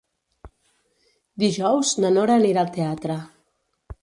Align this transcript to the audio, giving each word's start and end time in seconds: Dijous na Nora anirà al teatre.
Dijous 1.43 1.93
na 2.01 2.13
Nora 2.17 2.39
anirà 2.41 2.65
al 2.65 2.73
teatre. 2.79 3.21